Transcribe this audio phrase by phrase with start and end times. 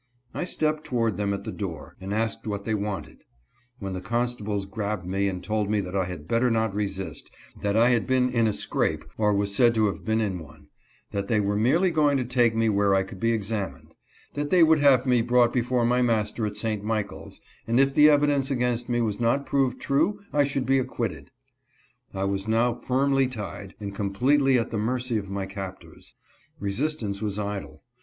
[0.33, 3.23] I stepped toward them at the door, and asked what they wanted;
[3.77, 7.29] when the constables grabbed me, and told me that I had better not resist;
[7.61, 10.69] that I had been in a scrape, or was said to have been in one;
[11.11, 13.93] that they were merely going to take me where I could be examined;
[14.33, 16.83] that they would have me brought before my master at St.
[16.83, 21.29] Michaels, and if the evidence against me was not proved true I should be acquitted.
[22.11, 26.15] I was now firmly tied, and completely at the mercy of my captors.
[26.59, 27.83] Resistance was idle.